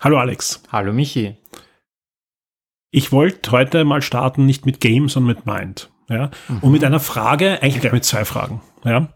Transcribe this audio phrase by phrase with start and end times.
[0.00, 0.62] Hallo Alex.
[0.70, 1.34] Hallo Michi.
[2.92, 5.90] Ich wollte heute mal starten, nicht mit Game, sondern mit Mind.
[6.08, 6.30] Ja?
[6.46, 6.58] Mhm.
[6.60, 8.62] Und mit einer Frage, eigentlich gleich mit zwei Fragen.
[8.84, 9.08] Ja?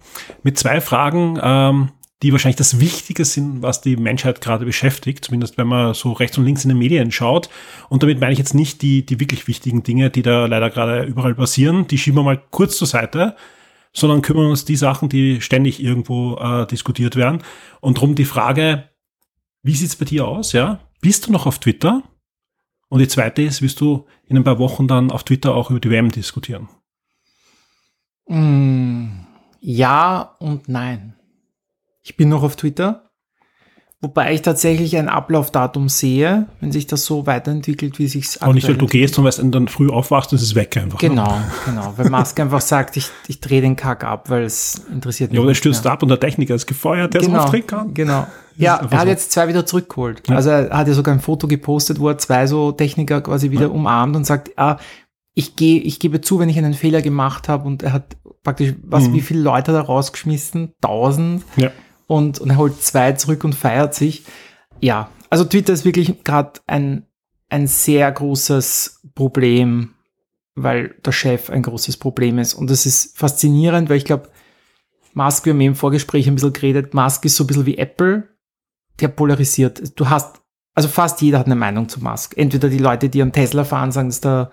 [0.42, 1.90] Mit zwei Fragen, ähm,
[2.24, 6.36] die wahrscheinlich das Wichtige sind, was die Menschheit gerade beschäftigt, zumindest wenn man so rechts
[6.36, 7.48] und links in den Medien schaut.
[7.88, 11.04] Und damit meine ich jetzt nicht die, die wirklich wichtigen Dinge, die da leider gerade
[11.04, 13.36] überall passieren, die schieben wir mal kurz zur Seite,
[13.92, 17.44] sondern kümmern uns die Sachen, die ständig irgendwo äh, diskutiert werden.
[17.80, 18.88] Und darum die Frage,
[19.62, 20.52] wie sieht's bei dir aus?
[20.52, 22.02] Ja, bist du noch auf Twitter?
[22.88, 25.80] Und die zweite ist, wirst du in ein paar Wochen dann auf Twitter auch über
[25.80, 26.68] die WM diskutieren?
[28.26, 29.24] Mm,
[29.60, 31.14] ja und nein.
[32.02, 33.11] Ich bin noch auf Twitter.
[34.04, 38.52] Wobei ich tatsächlich ein Ablaufdatum sehe, wenn sich das so weiterentwickelt, wie sich es Auch
[38.52, 41.00] nicht, weil du gehst und weißt, dann früh aufwachst und es ist weg einfach.
[41.00, 41.08] Ne?
[41.08, 41.44] Genau, ne?
[41.66, 41.94] genau.
[41.96, 45.36] Weil Musk einfach sagt, ich, ich drehe den Kack ab, weil es interessiert mich.
[45.36, 47.94] Ja, aber der stürzt ab und der Techniker ist gefeuert, der genau, es aufdrehen kann.
[47.94, 48.26] Genau.
[48.56, 49.08] Ja, er hat so.
[49.08, 50.28] jetzt zwei wieder zurückgeholt.
[50.28, 50.34] Ja.
[50.34, 53.66] Also er hat ja sogar ein Foto gepostet, wo er zwei so Techniker quasi wieder
[53.66, 53.68] ja.
[53.68, 54.78] umarmt und sagt, ah,
[55.34, 58.74] ich gehe, ich gebe zu, wenn ich einen Fehler gemacht habe und er hat praktisch,
[58.82, 59.12] was, mhm.
[59.12, 60.72] wie viele Leute da rausgeschmissen?
[60.80, 61.44] Tausend.
[61.54, 61.70] Ja
[62.12, 64.24] und, und er holt zwei zurück und feiert sich.
[64.80, 67.06] Ja, also Twitter ist wirklich gerade ein,
[67.48, 69.94] ein sehr großes Problem,
[70.54, 72.52] weil der Chef ein großes Problem ist.
[72.52, 74.28] Und das ist faszinierend, weil ich glaube,
[75.14, 78.28] Musk, wir haben im Vorgespräch ein bisschen geredet, Musk ist so ein bisschen wie Apple,
[79.00, 79.98] der polarisiert.
[79.98, 80.42] Du hast,
[80.74, 82.36] also fast jeder hat eine Meinung zu Musk.
[82.36, 84.50] Entweder die Leute, die einen Tesla fahren, sagen, das ist der,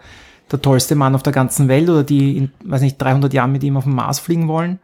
[0.49, 3.63] der tollste Mann auf der ganzen Welt oder die in, weiß nicht, 300 Jahren mit
[3.63, 4.79] ihm auf dem Mars fliegen wollen.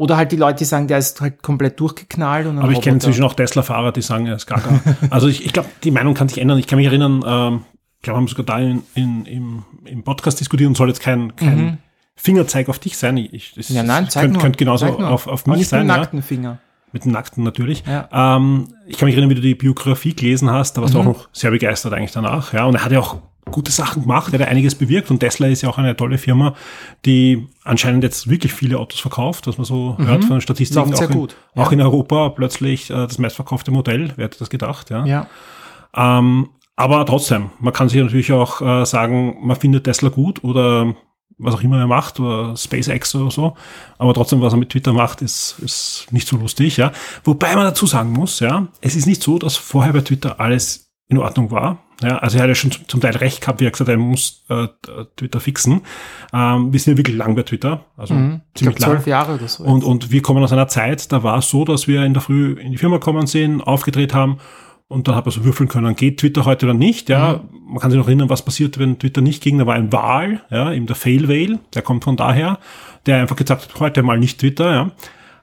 [0.00, 2.46] Oder halt die Leute, die sagen, der ist halt komplett durchgeknallt.
[2.46, 4.80] Und Aber ich kenne inzwischen auch Tesla-Fahrer, die sagen, er ist gar gar.
[5.10, 6.58] also ich, ich glaube, die Meinung kann sich ändern.
[6.58, 7.64] Ich kann mich erinnern, ähm,
[7.98, 11.02] ich glaube, wir haben sogar da in, in, im, im Podcast diskutiert und soll jetzt
[11.02, 11.78] kein, kein mhm.
[12.16, 13.18] Fingerzeig auf dich sein.
[13.18, 15.86] Ich, das, ja, nein, zeig könnte könnt genauso auf, auf mich sein.
[15.86, 16.24] Mit dem nackten ja.
[16.24, 16.58] Finger.
[16.92, 17.84] Mit dem nackten natürlich.
[17.86, 18.08] Ja.
[18.36, 20.98] Ähm, ich kann mich erinnern, wie du die Biografie gelesen hast, da warst mhm.
[20.98, 22.52] du auch noch sehr begeistert eigentlich danach.
[22.52, 23.18] Ja, und er hat ja auch
[23.50, 26.54] gute Sachen gemacht, er hat einiges bewirkt und Tesla ist ja auch eine tolle Firma,
[27.04, 30.06] die anscheinend jetzt wirklich viele Autos verkauft, was man so mhm.
[30.06, 30.94] hört von den Statistiken.
[30.94, 31.20] Auch, in,
[31.54, 31.62] ja.
[31.62, 35.04] auch in Europa plötzlich äh, das meistverkaufte Modell, wer hätte das gedacht, ja.
[35.04, 35.26] ja.
[35.94, 40.94] Ähm, aber trotzdem, man kann sich natürlich auch äh, sagen, man findet Tesla gut oder
[41.40, 43.56] was auch immer er macht oder SpaceX oder so.
[43.98, 46.92] Aber trotzdem, was er mit Twitter macht, ist, ist nicht so lustig, ja.
[47.24, 50.90] Wobei man dazu sagen muss, ja, es ist nicht so, dass vorher bei Twitter alles
[51.08, 51.78] in Ordnung war.
[52.02, 53.98] Ja, also er hat ja schon zum Teil recht gehabt, wie er gesagt hat, er
[53.98, 54.68] muss äh,
[55.16, 55.82] Twitter fixen.
[56.32, 58.40] Ähm, wir sind ja wirklich lang bei Twitter, also mhm.
[58.54, 58.90] ziemlich lang.
[58.90, 59.64] Zwölf Jahre oder so.
[59.64, 62.22] Und, und wir kommen aus einer Zeit, da war es so, dass wir in der
[62.22, 64.38] Früh in die Firma kommen sehen, aufgedreht haben
[64.90, 67.08] und dann hat man so würfeln können, geht Twitter heute oder nicht.
[67.08, 67.72] Ja, mhm.
[67.72, 69.56] man kann sich noch erinnern, was passiert, wenn Twitter nicht ging.
[69.58, 72.58] Da war ein Wahl, ja, eben der Fail Whale, der kommt von daher,
[73.06, 74.92] der einfach gesagt hat, heute mal nicht Twitter.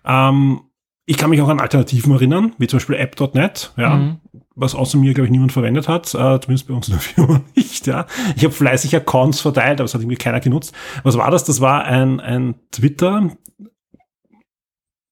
[0.06, 0.30] Ja.
[0.30, 0.62] Ähm,
[1.06, 4.18] ich kann mich auch an Alternativen erinnern, wie zum Beispiel app.net, ja, mhm.
[4.54, 7.42] was außer mir, glaube ich, niemand verwendet hat, äh, zumindest bei uns in der Firma
[7.56, 8.06] nicht, ja.
[8.36, 10.76] Ich habe fleißig Accounts verteilt, aber es hat irgendwie keiner genutzt.
[11.04, 11.46] Was war das?
[11.46, 13.32] Das war ein, ein Twitter,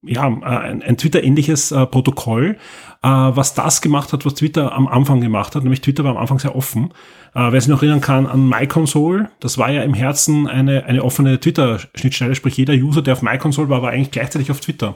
[0.05, 2.57] ja, äh, ein, ein Twitter-ähnliches äh, Protokoll,
[3.05, 5.61] äh, was das gemacht hat, was Twitter am Anfang gemacht hat.
[5.61, 6.91] Nämlich Twitter war am Anfang sehr offen.
[7.35, 11.03] Äh, wer sich noch erinnern kann an MyConsole, das war ja im Herzen eine, eine
[11.03, 14.95] offene Twitter-Schnittstelle, sprich jeder User, der auf MyConsole war, war eigentlich gleichzeitig auf Twitter.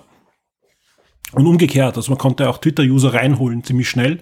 [1.34, 4.22] Und umgekehrt, also man konnte auch Twitter-User reinholen ziemlich schnell.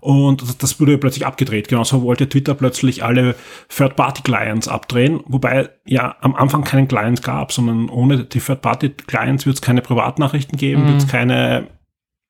[0.00, 1.66] Und das wurde plötzlich abgedreht.
[1.66, 3.34] Genauso wollte Twitter plötzlich alle
[3.68, 9.62] Third-Party-Clients abdrehen, wobei ja am Anfang keinen Client gab, sondern ohne die Third-Party-Clients wird es
[9.62, 10.86] keine Privatnachrichten geben, mhm.
[10.86, 11.66] wird es keine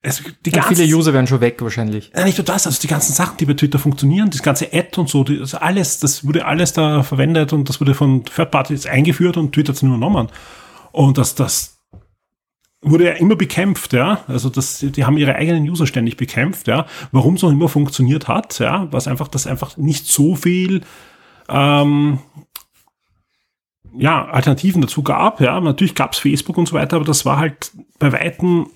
[0.01, 2.11] es, die ja, viele User werden schon weg wahrscheinlich.
[2.15, 4.99] Ja, nicht nur das, also die ganzen Sachen, die bei Twitter funktionieren, das ganze Ad
[4.99, 8.85] und so, das alles, das wurde alles da verwendet und das wurde von Third Parties
[8.85, 10.29] eingeführt und Twitter hat es nur übernommen.
[10.91, 11.79] Und das, das,
[12.81, 14.23] wurde ja immer bekämpft, ja.
[14.27, 16.85] Also das, die haben ihre eigenen User ständig bekämpft, ja.
[17.11, 20.81] Warum es noch immer funktioniert hat, ja, was einfach, dass einfach nicht so viel
[21.49, 22.19] ähm,
[23.97, 25.59] ja, Alternativen dazu gab, ja.
[25.59, 28.67] Natürlich gab es Facebook und so weiter, aber das war halt bei Weitem,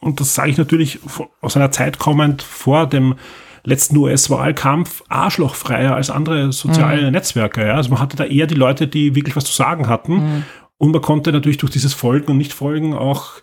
[0.00, 0.98] und das sage ich natürlich
[1.40, 3.14] aus einer Zeit kommend vor dem
[3.64, 7.12] letzten US-Wahlkampf arschlochfreier als andere soziale mhm.
[7.12, 7.66] Netzwerke.
[7.66, 7.74] Ja?
[7.74, 10.14] Also man hatte da eher die Leute, die wirklich was zu sagen hatten.
[10.14, 10.44] Mhm.
[10.78, 13.42] Und man konnte natürlich durch dieses Folgen und Nicht-Folgen auch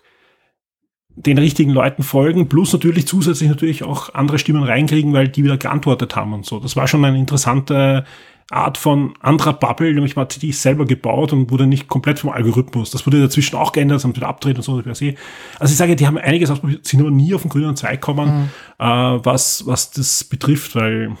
[1.14, 5.56] den richtigen Leuten folgen, plus natürlich zusätzlich natürlich auch andere Stimmen reinkriegen, weil die wieder
[5.56, 6.60] geantwortet haben und so.
[6.60, 8.04] Das war schon eine interessante
[8.50, 12.30] Art von anderer Bubble, nämlich man hat die selber gebaut und wurde nicht komplett vom
[12.30, 12.90] Algorithmus.
[12.90, 14.76] Das wurde dazwischen auch geändert, das haben wieder abdreht und so.
[14.78, 18.28] Also ich sage, die haben einiges ausprobiert, sind aber nie auf den grünen Zweig gekommen,
[18.28, 18.48] mhm.
[18.78, 21.16] äh, was, was das betrifft, weil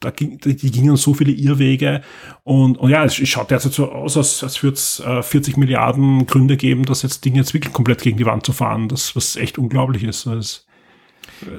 [0.00, 2.02] da ging, die, gingen so viele Irrwege
[2.44, 5.56] und, und ja, es, es schaut derzeit so aus, als, als würde es äh, 40
[5.56, 9.16] Milliarden Gründe geben, dass jetzt Dinge jetzt wirklich komplett gegen die Wand zu fahren, das
[9.16, 10.26] was echt unglaublich ist.
[10.26, 10.66] Es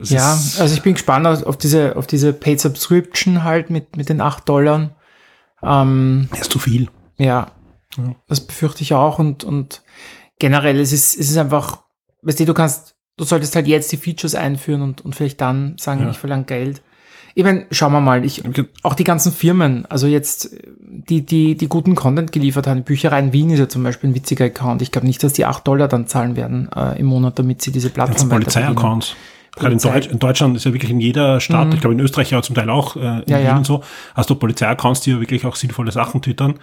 [0.04, 4.10] ja, also ich bin gespannt auf, auf, diese, auf diese Paid Subscription halt mit, mit
[4.10, 4.97] den 8 Dollar.
[5.64, 6.90] Ähm, ist zu viel.
[7.18, 7.52] Ja,
[7.98, 9.82] ja, das befürchte ich auch und, und
[10.40, 11.84] generell, es ist, es ist einfach,
[12.22, 15.76] weißt du, du kannst, du solltest halt jetzt die Features einführen und, und vielleicht dann
[15.78, 16.12] sagen, ja.
[16.12, 16.82] ich verlange Geld.
[17.34, 18.44] Ich meine, schauen wir mal, ich,
[18.82, 23.52] auch die ganzen Firmen, also jetzt, die, die, die guten Content geliefert haben, Büchereien Wien
[23.52, 24.82] ist ja zum Beispiel ein witziger Account.
[24.82, 27.72] Ich glaube nicht, dass die 8 Dollar dann zahlen werden äh, im Monat, damit sie
[27.72, 29.16] diese Plattform Polizei-Accounts.
[29.58, 31.74] Gerade in, Deutsch, in, Deutschland ist ja wirklich in jeder Stadt, mhm.
[31.74, 33.58] ich glaube in Österreich ja zum Teil auch, äh, in ja, Wien ja.
[33.58, 33.84] und so,
[34.16, 36.56] hast du Polizei-Accounts, die ja wirklich auch sinnvolle Sachen twittern.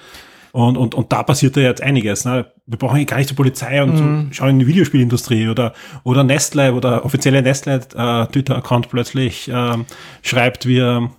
[0.52, 2.24] Und, und, und da passiert ja jetzt einiges.
[2.24, 2.46] Ne?
[2.66, 4.28] Wir brauchen ja gar nicht zur Polizei und mhm.
[4.28, 5.72] so, schauen in die Videospielindustrie oder,
[6.04, 9.76] oder Nestle oder offizielle Nestle äh, Twitter-Account plötzlich äh,
[10.22, 11.10] schreibt, wir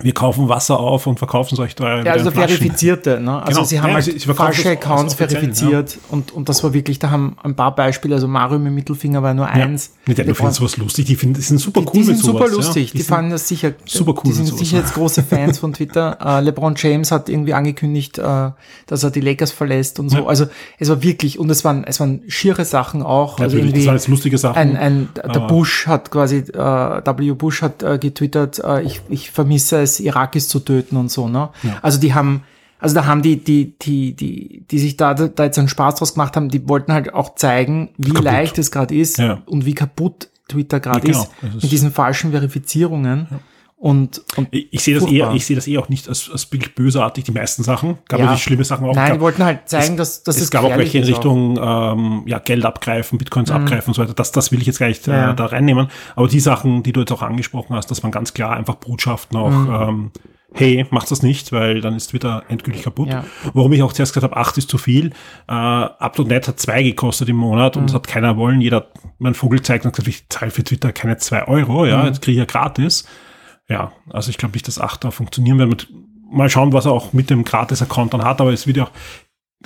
[0.00, 2.04] wir kaufen Wasser auf und verkaufen solche teuer.
[2.04, 3.42] Ja, also verifizierte, ne?
[3.42, 3.64] Also genau.
[3.64, 6.00] sie haben ja, halt sie, sie falsche Accounts verifiziert ja.
[6.10, 9.34] und, und das war wirklich, da haben ein paar Beispiele, also Mario mit Mittelfinger war
[9.34, 9.52] nur ja.
[9.52, 9.92] eins.
[10.06, 12.48] Mit der finden sowas lustig, die finden, die sind super cool die, die sind super
[12.48, 12.92] sowas, lustig, ja.
[12.92, 16.18] die, die fanden das sicher, super cool die sind sicher jetzt große Fans von Twitter.
[16.24, 18.50] uh, LeBron James hat irgendwie angekündigt, uh,
[18.86, 20.26] dass er die Lakers verlässt und so.
[20.26, 20.46] Also
[20.78, 23.38] es war wirklich, und es waren, es waren schiere Sachen auch.
[23.38, 24.56] also irgendwie das waren jetzt lustige Sachen.
[24.56, 27.32] Ein, ein, der Bush hat quasi, uh, W.
[27.32, 31.50] Bush hat getwittert, ich, ich vermisse es, Irakis zu töten und so, ne?
[31.62, 31.78] Ja.
[31.82, 32.44] Also die haben,
[32.78, 36.14] also da haben die, die, die, die, die sich da, da jetzt einen Spaß draus
[36.14, 38.24] gemacht haben, die wollten halt auch zeigen, wie kaputt.
[38.24, 39.42] leicht es gerade ist ja.
[39.46, 41.56] und wie kaputt Twitter gerade ja, genau.
[41.56, 43.28] ist mit diesen falschen Verifizierungen.
[43.30, 43.38] Ja.
[43.82, 46.52] Und, und ich, ich sehe das eher, ich sehe das eh auch nicht als, als
[46.52, 47.98] wirklich bösartig, die meisten Sachen.
[48.06, 48.94] Gab ja wirklich schlimme Sachen auch.
[48.94, 52.22] Nein, gab, wollten halt zeigen, dass, dass es, es gab auch welche in Richtung ähm,
[52.26, 53.56] ja, Geld abgreifen, Bitcoins mhm.
[53.56, 54.14] abgreifen und so weiter.
[54.14, 55.32] Das, das will ich jetzt gar nicht äh, ja.
[55.32, 55.88] da reinnehmen.
[56.14, 59.36] Aber die Sachen, die du jetzt auch angesprochen hast, dass man ganz klar einfach Botschaften
[59.36, 59.74] auch mhm.
[59.74, 60.10] ähm,
[60.54, 63.08] hey, macht das nicht, weil dann ist Twitter endgültig kaputt.
[63.08, 63.24] Ja.
[63.52, 65.10] Warum ich auch zuerst gesagt habe, acht ist zu viel.
[65.48, 67.80] Äh, UpToNet hat zwei gekostet im Monat mhm.
[67.80, 68.60] und das hat keiner wollen.
[68.60, 68.86] Jeder,
[69.18, 72.06] mein Vogel zeigt und gesagt, ich zahle für Twitter keine zwei Euro, ja, mhm.
[72.06, 73.06] jetzt kriege ich ja gratis.
[73.68, 75.88] Ja, also ich glaube nicht, dass acht da funktionieren wird.
[76.30, 78.90] Mal schauen, was er auch mit dem Gratis-Account dann hat, aber es wird ja auch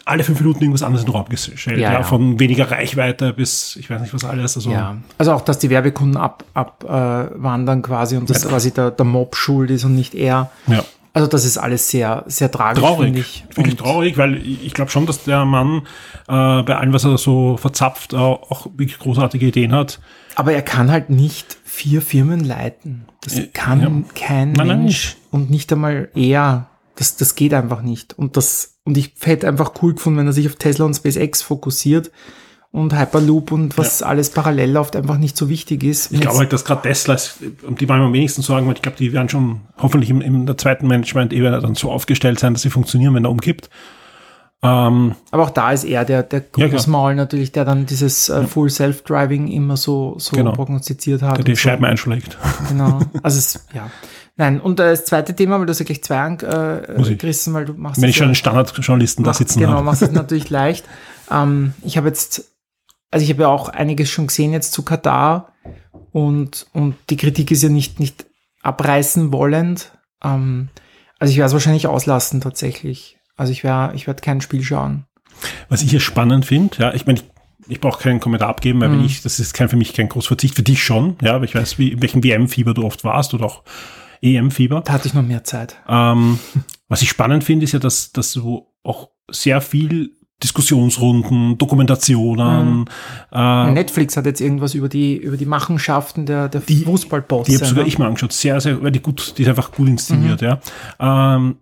[0.05, 1.79] alle fünf Minuten irgendwas anderes in den Raum gestellt.
[1.79, 4.57] Ja, ja, Von weniger Reichweite bis, ich weiß nicht was alles.
[4.57, 4.97] Also, ja.
[5.19, 8.51] also auch, dass die Werbekunden abwandern ab, äh, quasi und das ja.
[8.51, 10.51] quasi der, der Mob schuld ist und nicht er.
[10.67, 10.85] Ja.
[11.13, 13.45] Also das ist alles sehr, sehr tragisch, traurig, ich.
[13.55, 15.87] Wirklich traurig, weil ich glaube schon, dass der Mann
[16.29, 19.99] äh, bei allem, was er so verzapft, auch, auch wirklich großartige Ideen hat.
[20.35, 23.05] Aber er kann halt nicht vier Firmen leiten.
[23.23, 23.93] Das äh, kann ja.
[24.15, 25.43] kein nein, Mensch nein.
[25.43, 26.71] und nicht einmal er.
[26.97, 28.19] Das, das geht einfach nicht.
[28.19, 31.43] Und das, und ich hätte einfach cool gefunden, wenn er sich auf Tesla und SpaceX
[31.43, 32.11] fokussiert
[32.73, 34.07] und Hyperloop und was ja.
[34.07, 36.11] alles parallel läuft, einfach nicht so wichtig ist.
[36.13, 37.19] Ich glaube halt, dass gerade Tesla,
[37.67, 40.47] um die wir am wenigsten sorgen, weil ich glaube, die werden schon hoffentlich im, in
[40.47, 43.69] der zweiten Management-Ebene dann so aufgestellt sein, dass sie funktionieren, wenn er umkippt.
[44.63, 48.45] Ähm, Aber auch da ist er der, der Großmaul ja, natürlich, der dann dieses äh,
[48.45, 50.53] Full Self-Driving immer so, so genau.
[50.53, 51.39] prognostiziert hat.
[51.39, 51.91] Der die Scheiben so.
[51.91, 52.39] einschlägt.
[52.69, 53.01] Genau.
[53.23, 53.91] Also es, ja.
[54.37, 57.75] Nein, und das zweite Thema, weil du hast ja gleich zwei angerissen, äh, weil du
[57.75, 60.85] machst Wenn ich schon einen Standardjournalisten da sitzen Genau, machst es natürlich leicht.
[61.31, 62.53] Ähm, ich habe jetzt,
[63.11, 65.53] also ich habe ja auch einiges schon gesehen jetzt zu Katar
[66.13, 68.27] und, und die Kritik ist ja nicht, nicht
[68.63, 69.93] abreißen wollend.
[70.23, 70.69] Ähm,
[71.19, 73.16] also ich werde es wahrscheinlich auslassen tatsächlich.
[73.37, 75.05] Also ich werde ich werd kein Spiel schauen.
[75.69, 77.25] Was ich hier spannend finde, ja, ich meine, ich,
[77.69, 79.05] ich brauche keinen Kommentar abgeben, weil mhm.
[79.05, 81.55] ich, das ist kein, für mich kein großer Verzicht, für dich schon, ja, aber ich
[81.55, 83.63] weiß, wie, in welchem WM-Fieber du oft warst oder auch
[84.23, 84.81] EM-Fieber.
[84.81, 85.77] Da hatte ich noch mehr Zeit.
[85.89, 86.39] Ähm,
[86.89, 90.13] was ich spannend finde, ist ja, dass, dass du auch sehr viel
[90.43, 92.81] Diskussionsrunden, Dokumentationen.
[92.81, 92.85] Mhm.
[93.33, 97.51] Äh, Netflix hat jetzt irgendwas über die, über die Machenschaften der, der die, Fußballbosse.
[97.51, 97.89] Die habe sogar ne?
[97.89, 98.33] ich mal angeschaut.
[98.33, 100.47] Sehr, sehr, weil die gut, die ist einfach gut inszeniert, mhm.
[100.47, 101.37] ja.
[101.37, 101.57] Ähm,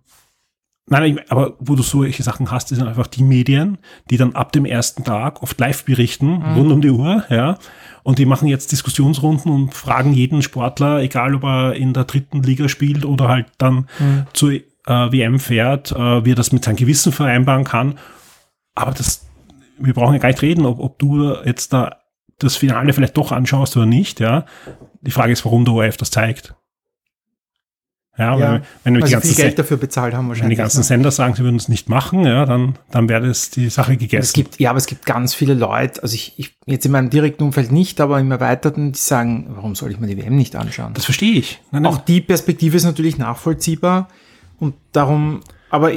[0.87, 3.79] Nein, aber wo du solche Sachen hast, sind einfach die Medien,
[4.11, 6.55] die dann ab dem ersten Tag oft live berichten, mhm.
[6.55, 7.57] rund um die Uhr, ja.
[8.03, 12.43] Und die machen jetzt Diskussionsrunden und fragen jeden Sportler, egal ob er in der dritten
[12.43, 14.27] Liga spielt oder halt dann mhm.
[14.33, 17.97] zur äh, WM fährt, äh, wie er das mit seinem Gewissen vereinbaren kann.
[18.75, 19.25] Aber das,
[19.79, 21.97] wir brauchen ja gar nicht reden, ob, ob du jetzt da
[22.37, 24.45] das Finale vielleicht doch anschaust oder nicht, ja.
[25.01, 26.53] Die Frage ist, warum der ORF das zeigt.
[28.17, 30.43] Ja, ja, wenn, wenn wir die ganzen Geld dafür bezahlt haben wahrscheinlich.
[30.43, 33.49] Wenn die ganzen Sender sagen, sie würden es nicht machen, ja, dann, dann wäre das
[33.49, 34.23] die Sache gegessen.
[34.23, 37.09] Es gibt, ja, aber es gibt ganz viele Leute, also ich, ich jetzt in meinem
[37.09, 40.55] direkten Umfeld nicht, aber im Erweiterten, die sagen, warum soll ich mir die WM nicht
[40.55, 40.93] anschauen?
[40.93, 41.59] Das verstehe ich.
[41.71, 41.91] Nein, nein.
[41.91, 44.07] Auch die Perspektive ist natürlich nachvollziehbar
[44.59, 45.41] und darum
[45.75, 45.91] aber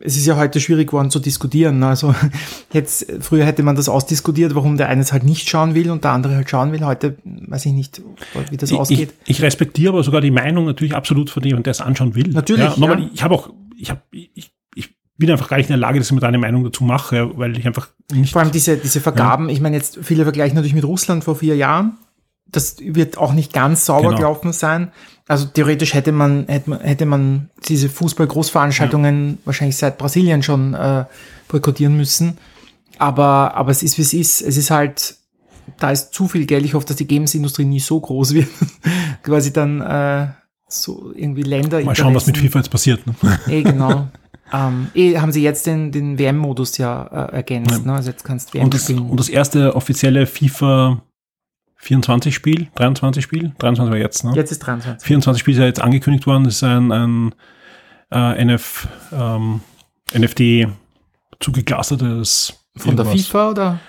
[0.00, 1.78] es ist ja heute schwierig geworden zu diskutieren.
[1.78, 1.88] Ne?
[1.88, 2.14] Also
[2.72, 6.04] jetzt, früher hätte man das ausdiskutiert, warum der eine es halt nicht schauen will und
[6.04, 6.84] der andere halt schauen will.
[6.84, 8.02] Heute weiß ich nicht,
[8.50, 9.14] wie das ich, ausgeht.
[9.24, 12.28] Ich, ich, respektiere aber sogar die Meinung natürlich absolut von jemandem, der es anschauen will.
[12.28, 12.64] Natürlich.
[12.64, 13.10] Ja, nochmal, ja.
[13.12, 16.08] ich habe auch, ich habe, ich, ich bin einfach gar nicht in der Lage, dass
[16.08, 18.32] ich mir da eine Meinung dazu mache, weil ich einfach nicht.
[18.32, 19.54] Vor allem diese, diese Vergaben, ja.
[19.54, 21.98] ich meine jetzt, viele vergleichen natürlich mit Russland vor vier Jahren
[22.52, 24.16] das wird auch nicht ganz sauber Genau.
[24.16, 24.92] gelaufen sein.
[25.26, 31.04] Also theoretisch hätte man, hätte man, hätte man diese Fußball-Großveranstaltungen wahrscheinlich seit Brasilien schon äh,
[31.48, 32.38] boykottieren müssen.
[32.98, 34.42] Aber, aber es ist, wie es ist.
[34.42, 35.16] Es ist halt,
[35.78, 36.64] da ist zu viel Geld.
[36.64, 38.48] Ich hoffe, dass die Games-Industrie nie so groß wird.
[39.22, 40.26] Quasi dann äh,
[40.68, 41.80] so irgendwie Länder.
[41.82, 43.06] Mal schauen, was mit FIFA jetzt passiert.
[43.06, 43.14] Ne?
[43.48, 44.08] Eh, genau.
[44.52, 47.70] ähm, eh, haben sie jetzt den, den WM-Modus ja äh, ergänzt.
[47.70, 47.78] Ja.
[47.78, 47.94] Ne?
[47.94, 49.08] Also jetzt kannst du WM Und das, spielen.
[49.08, 51.02] und das erste offizielle FIFA
[51.82, 54.32] 24 Spiel, 23 Spiel, 23 war jetzt, ne?
[54.36, 55.04] jetzt ist 23.
[55.04, 57.34] 24 Spiel ist ja jetzt angekündigt worden, das ist ein, ein
[58.12, 59.60] äh, NF, ähm,
[60.16, 60.68] NFT
[61.40, 63.26] zugeclustertes Von der irgendwas.
[63.26, 63.80] FIFA oder?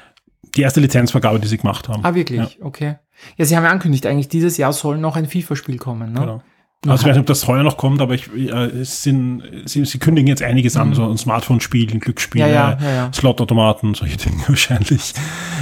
[0.55, 2.03] Die erste Lizenzvergabe, die sie gemacht haben.
[2.03, 2.57] Ah, wirklich?
[2.63, 2.95] Okay.
[3.37, 6.13] Ja, sie haben ja angekündigt, eigentlich dieses Jahr soll noch ein FIFA-Spiel kommen.
[6.13, 6.19] Ne?
[6.19, 6.43] Genau.
[6.85, 9.85] Also ich weiß nicht, ob das heuer noch kommt, aber ich, äh, es sind, sie,
[9.85, 12.49] sie kündigen jetzt einiges an, so ein Smartphone-Spiel, ein Glücksspiel, Mhm.
[12.53, 13.13] Ja, ja, ja.
[13.13, 15.13] Slotautomaten, solche Dinge wahrscheinlich.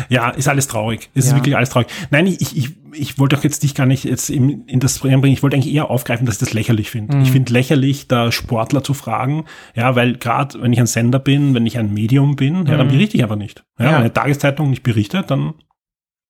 [0.09, 1.09] Ja, ist alles traurig.
[1.13, 1.87] Es ist wirklich alles traurig.
[2.09, 5.23] Nein, ich, ich, ich wollte doch jetzt dich gar nicht jetzt in, in das bringen.
[5.25, 7.15] Ich wollte eigentlich eher aufgreifen, dass ich das lächerlich finde.
[7.17, 7.23] Mhm.
[7.23, 11.53] Ich finde lächerlich, da Sportler zu fragen, ja, weil gerade wenn ich ein Sender bin,
[11.53, 13.63] wenn ich ein Medium bin, ja, dann berichte ich einfach nicht.
[13.79, 13.89] Ja, Mhm.
[13.91, 15.53] Wenn eine Tageszeitung nicht berichtet, dann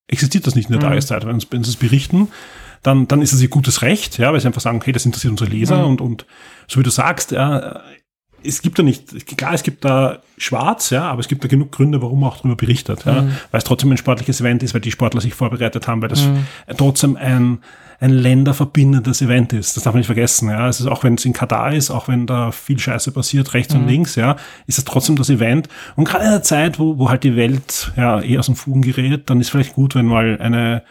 [0.07, 0.89] existiert das nicht in der Mhm.
[0.89, 1.29] Tageszeitung.
[1.29, 2.27] Wenn, wenn sie es berichten,
[2.83, 5.31] dann, dann ist es ihr gutes Recht, ja, weil sie einfach sagen, okay, das interessiert
[5.31, 5.85] unsere Leser Mhm.
[5.85, 6.25] und, und
[6.67, 7.81] so wie du sagst, ja,
[8.43, 11.71] es gibt da nicht, klar, es gibt da schwarz, ja, aber es gibt da genug
[11.71, 13.31] Gründe, warum man auch darüber berichtet, ja, Mhm.
[13.51, 16.27] weil es trotzdem ein sportliches Event ist, weil die Sportler sich vorbereitet haben, weil das
[16.75, 17.59] trotzdem ein,
[17.99, 19.77] ein länderverbindendes Event ist.
[19.77, 20.67] Das darf man nicht vergessen, ja.
[20.67, 23.75] Es ist auch wenn es in Katar ist, auch wenn da viel Scheiße passiert, rechts
[23.75, 25.67] und links, ja, ist es trotzdem das Event.
[25.95, 28.81] Und gerade in der Zeit, wo, wo halt die Welt ja eh aus dem Fugen
[28.81, 30.81] gerät, dann ist vielleicht gut, wenn mal eine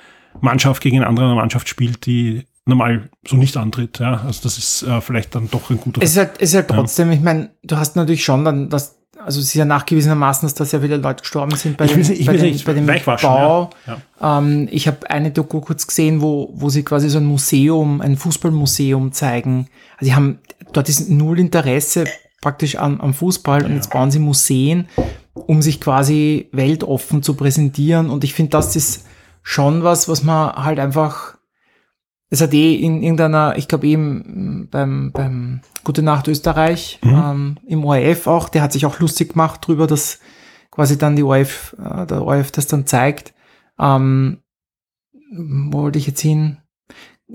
[0.40, 4.22] Mannschaft gegen eine andere Mannschaft spielt, die normal so nicht antritt, ja.
[4.24, 6.68] Also das ist äh, vielleicht dann doch ein guter Es ist halt, es ist halt
[6.68, 10.54] trotzdem, ich meine, du hast natürlich schon dann das, also es ist ja nachgewiesenermaßen, dass
[10.54, 12.74] da sehr viele Leute gestorben sind bei Ich dem, nicht- ich bei dem, nicht bei
[12.74, 12.86] dem
[13.22, 13.70] Bau.
[13.86, 14.38] ja.
[14.38, 18.16] Ähm, ich habe eine Doku kurz gesehen, wo, wo sie quasi so ein Museum, ein
[18.16, 19.66] Fußballmuseum zeigen.
[19.98, 20.38] Also sie haben,
[20.72, 22.04] dort ist null Interesse
[22.40, 24.86] praktisch am, am Fußball und jetzt bauen sie Museen,
[25.34, 28.08] um sich quasi weltoffen zu präsentieren.
[28.08, 29.04] Und ich finde, das ist
[29.42, 31.36] schon was, was man halt einfach,
[32.28, 37.84] es hat eh in irgendeiner, ich glaube eben beim, beim Gute Nacht Österreich, ähm, im
[37.84, 40.20] ORF auch, der hat sich auch lustig gemacht drüber, dass
[40.70, 43.32] quasi dann die ORF, äh, der ORF das dann zeigt.
[43.78, 44.38] Ähm,
[45.32, 46.58] wo wollte ich jetzt hin?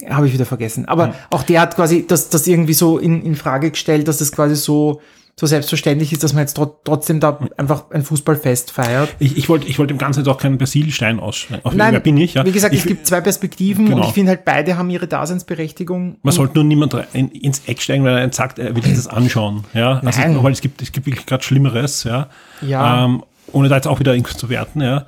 [0.09, 0.85] Habe ich wieder vergessen.
[0.85, 1.15] Aber Ja.
[1.31, 4.55] auch der hat quasi das, das irgendwie so in, in Frage gestellt, dass das quasi
[4.55, 5.01] so,
[5.37, 9.13] so selbstverständlich ist, dass man jetzt tro trotzdem da einfach ein Fußballfest feiert.
[9.19, 11.65] Ich, ich wollte ich wollte dem Ganzen jetzt auch keinen Persilstein ausschneiden.
[11.65, 12.45] Auf Nein, wer bin ich, ja.
[12.45, 13.97] Wie gesagt, ich, es gibt zwei Perspektiven Genau.
[13.97, 16.17] und ich finde halt, beide haben ihre Daseinsberechtigung.
[16.23, 19.07] Man sollte nur niemand rein- ins Eck steigen, weil er sagt, er will sich das
[19.07, 19.65] anschauen.
[19.73, 20.41] Ja, also, Nein.
[20.41, 22.29] weil es gibt, es gibt wirklich gerade Schlimmeres, ja.
[22.61, 23.03] Ja.
[23.03, 25.05] Ähm, ohne da jetzt auch wieder irgendwas zu werten, ja.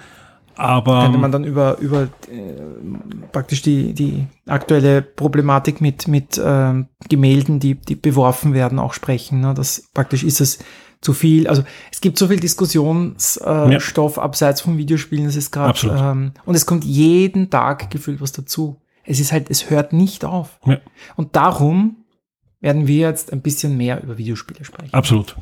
[0.58, 2.08] Aber könnte man dann über, über äh,
[3.32, 9.40] praktisch die, die aktuelle Problematik mit, mit ähm, Gemälden, die, die beworfen werden, auch sprechen.
[9.42, 9.54] Ne?
[9.54, 10.60] Das praktisch ist es
[11.00, 11.48] zu viel.
[11.48, 14.24] Also es gibt so viel Diskussionsstoff äh, Ja.
[14.24, 15.26] Abseits von Videospielen.
[15.28, 18.82] Es ist gerade ähm, und es kommt jeden Tag gefühlt was dazu.
[19.04, 20.60] Es ist halt, es hört nicht auf.
[20.66, 20.80] ja,
[21.16, 21.98] Und darum
[22.60, 24.94] werden wir jetzt ein bisschen mehr über Videospiele sprechen.
[24.94, 25.36] absolut.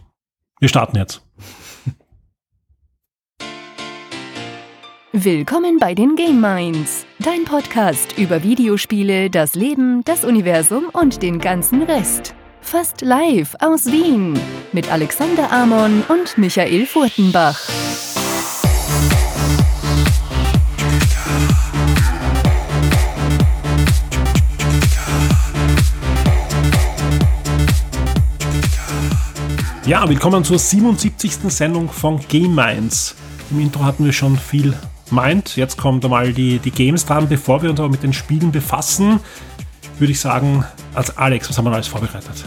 [0.59, 1.24] Wir starten jetzt.
[5.17, 11.39] Willkommen bei den Game Minds, dein Podcast über Videospiele, das Leben, das Universum und den
[11.39, 12.35] ganzen Rest.
[12.59, 14.37] Fast live aus Wien
[14.73, 17.57] mit Alexander Amon und Michael Furtenbach.
[29.85, 31.35] Ja, willkommen zur 77.
[31.47, 33.15] Sendung von Game Minds.
[33.49, 34.73] Im Intro hatten wir schon viel
[35.11, 35.55] Mind.
[35.55, 37.27] Jetzt kommt einmal die, die Games dran.
[37.27, 39.19] Bevor wir uns aber mit den Spielen befassen,
[39.99, 42.45] würde ich sagen, als Alex, was haben wir alles vorbereitet?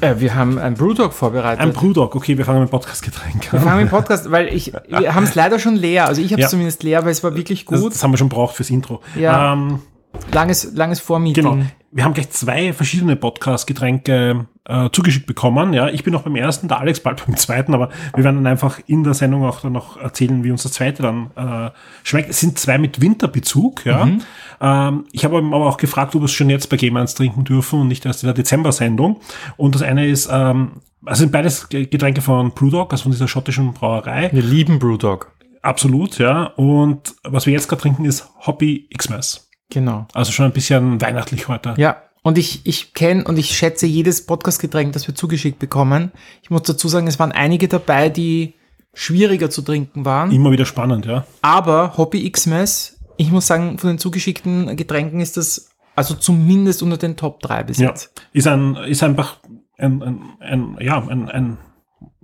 [0.00, 1.60] Äh, wir haben ein Brewdog vorbereitet.
[1.60, 2.14] Ein Brewdog.
[2.14, 3.64] Okay, wir fangen mit Podcast-Getränk wir an.
[3.64, 6.06] fangen mit dem Podcast, weil ich, wir haben es leider schon leer.
[6.06, 6.48] Also ich habe es Ja.
[6.50, 7.94] zumindest leer, weil es war wirklich Das, gut.
[7.94, 9.00] das haben wir schon braucht fürs Intro.
[9.14, 9.52] Ja.
[9.52, 9.80] Ähm,
[10.32, 11.44] Langes, langes Vormeeting.
[11.44, 11.64] Genau.
[11.92, 15.72] Wir haben gleich zwei verschiedene Podcast-Getränke äh, zugeschickt bekommen.
[15.74, 18.46] Ja, ich bin noch beim ersten, der Alex bald beim zweiten, aber wir werden dann
[18.48, 21.70] einfach in der Sendung auch dann noch erzählen, wie uns das zweite dann äh,
[22.02, 22.30] schmeckt.
[22.30, 23.86] Es sind zwei mit Winterbezug.
[23.86, 24.08] Ja.
[24.60, 27.44] Ähm, ich habe aber auch gefragt, ob wir es schon jetzt bei Game 1 trinken
[27.44, 29.20] dürfen und nicht erst in der Dezember-Sendung.
[29.56, 33.28] Und das eine ist, ähm, also sind beides Ge- Getränke von Brewdog, also von dieser
[33.28, 34.30] schottischen Brauerei.
[34.32, 35.30] Wir lieben Brewdog.
[35.62, 36.44] Absolut, ja.
[36.56, 39.48] Und was wir jetzt gerade trinken, ist Hoppy Xmas.
[39.74, 40.06] Genau.
[40.14, 41.74] Also schon ein bisschen weihnachtlich heute.
[41.76, 41.96] Ja.
[42.22, 46.10] Und ich, ich kenne und ich schätze jedes Podcast-Getränk, das wir zugeschickt bekommen.
[46.42, 48.54] Ich muss dazu sagen, es waren einige dabei, die
[48.94, 50.30] schwieriger zu trinken waren.
[50.30, 51.26] Immer wieder spannend, ja.
[51.42, 56.96] Aber Hobby Xmas ich muss sagen, von den zugeschickten Getränken ist das also zumindest unter
[56.96, 57.90] den Top 3 bis Ja.
[57.90, 58.12] jetzt.
[58.32, 59.38] Ist ein, ist einfach
[59.78, 61.58] ein, ein, ein ja, ein, ein,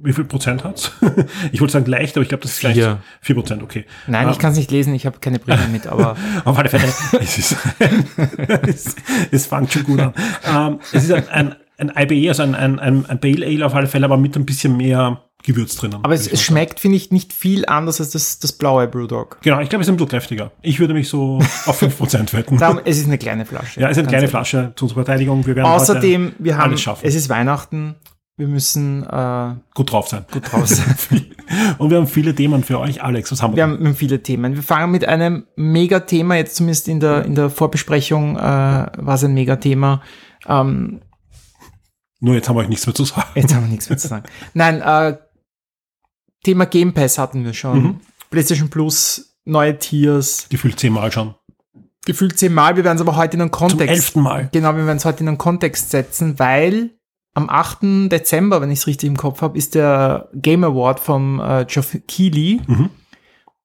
[0.03, 0.93] wie viel Prozent hat's?
[1.53, 2.71] ich wollte sagen leicht, aber ich glaube, das ist Vier.
[2.73, 3.85] vielleicht vier Prozent, okay.
[4.07, 4.31] Nein, Ah.
[4.33, 6.85] ich kann es nicht lesen, ich habe keine Brille mit, aber Auf alle Fälle,
[7.21, 7.57] es, ist,
[8.67, 8.97] es,
[9.31, 10.15] es fängt schon gut an.
[10.47, 13.75] Ähm, es ist ein, ein, ein IBE, also ein, ein, ein, ein Pale Ale auf
[13.75, 16.01] alle Fälle, aber mit ein bisschen mehr Gewürz drinnen.
[16.03, 19.39] aber es, es schmeckt, finde ich, nicht viel anders als das, das blaue Brewdog.
[19.41, 20.51] Genau, ich glaube, es ist ein bisschen kräftiger.
[20.61, 22.59] Ich würde mich so auf 5% wetten.
[22.59, 23.81] Darum, es ist eine kleine Flasche.
[23.81, 24.31] ja, es ist eine kleine ehrlich.
[24.31, 25.47] Flasche zur unserer Verteidigung.
[25.47, 27.07] Wir werden Außerdem, wir haben, alles schaffen.
[27.07, 27.95] es ist Weihnachten,
[28.41, 30.25] wir müssen äh, gut drauf sein.
[30.33, 30.97] gut raus sein.
[31.79, 33.03] Und wir haben viele Themen für euch.
[33.03, 33.57] Alex, was haben wir?
[33.59, 34.55] Wir haben, viele Themen.
[34.55, 39.25] Wir fangen mit einem Megathema, jetzt zumindest in der, in der Vorbesprechung äh, war es
[39.25, 40.01] ein Megathema.
[40.47, 41.03] Ähm,
[42.21, 43.29] Nur jetzt haben wir euch nichts mehr zu sagen.
[43.35, 44.25] jetzt haben wir nichts mehr zu sagen.
[44.55, 45.19] Nein, äh,
[46.43, 47.83] Thema Game Pass hatten wir schon.
[47.83, 48.01] Mhm.
[48.31, 51.35] PlayStation Plus, neue Tiers, Gefühlt zehnmal schon.
[52.07, 52.75] gefühlt zehnmal.
[52.77, 54.49] Wir werden es aber heute in einen Zum Kontext elften Mal.
[54.51, 56.93] Genau, wir werden es heute in einen Kontext setzen, weil
[57.35, 58.11] am 8.
[58.11, 61.97] Dezember, wenn ich es richtig im Kopf habe, ist der Game Award vom äh, Geoff
[62.09, 62.61] Keighley.
[62.67, 62.91] Mhm.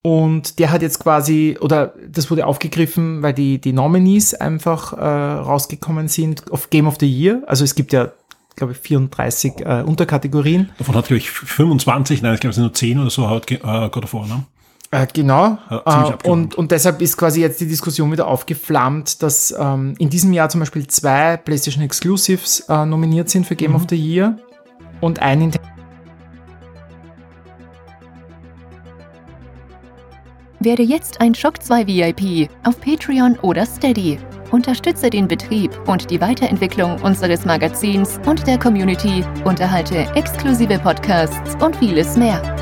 [0.01, 5.01] Und der hat jetzt quasi, oder das wurde aufgegriffen, weil die, die Nominees einfach äh,
[5.01, 7.41] rausgekommen sind auf Game of the Year.
[7.47, 8.11] Also es gibt ja,
[8.55, 10.69] glaube ich, 34 äh, Unterkategorien.
[10.77, 13.49] Davon hat, glaube ich, 25, nein, ich glaube, es sind nur 10 oder so, hat
[13.49, 14.45] äh, God of War, ne?
[14.91, 15.57] Äh, genau.
[15.69, 19.95] Ja, ziemlich äh, und, und deshalb ist quasi jetzt die Diskussion wieder aufgeflammt, dass ähm,
[19.97, 23.75] in diesem Jahr zum Beispiel zwei PlayStation Exclusives äh, nominiert sind für Game Mhm.
[23.77, 24.37] of the Year
[25.01, 25.67] und ein Nintendo.
[30.59, 34.17] Werde jetzt ein Shock 2 VIP auf Patreon oder Steady.
[34.51, 41.75] Unterstütze den Betrieb und die Weiterentwicklung unseres Magazins und der Community, unterhalte exklusive Podcasts und
[41.75, 42.54] vieles mehr.